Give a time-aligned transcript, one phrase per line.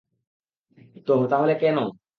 [1.07, 1.77] তো তাহলে কেন?